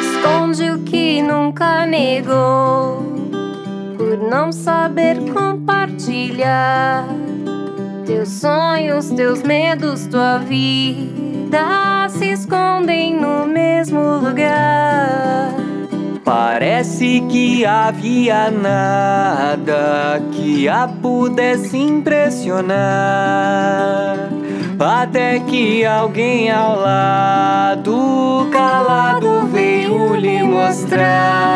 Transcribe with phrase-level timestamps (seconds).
[0.00, 3.02] Esconde o que nunca negou,
[3.96, 7.06] por não saber compartilhar
[8.06, 12.67] teus sonhos, teus medos, tua vida se mesmo
[14.28, 15.54] lugar.
[16.24, 22.76] Parece que havia nada que a pudesse impressionar.
[24.78, 31.47] Até que alguém ao lado, calado, veio lhe mostrar.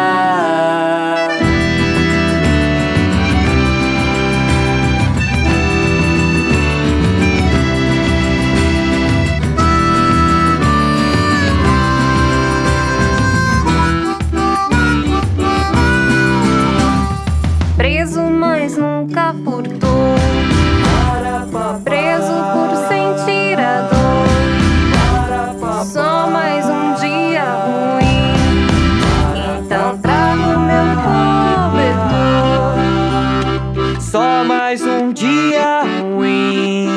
[35.62, 36.88] dia ruim,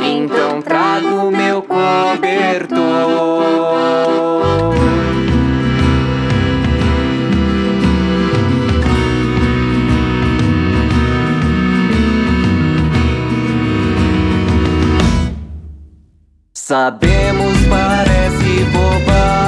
[0.00, 2.76] então trago meu cobertor.
[16.54, 19.45] Sabemos, parece bobagem.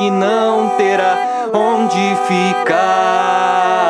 [0.00, 1.14] que não terá
[1.52, 3.89] onde ficar.